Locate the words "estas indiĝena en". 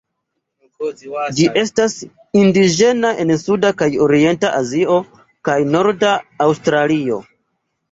1.61-3.35